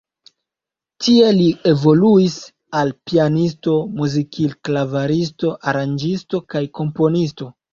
[1.07, 2.37] Tie li evoluis
[2.81, 7.53] al pianisto, muzikil-klavaristo, aranĝisto kaj komponisto.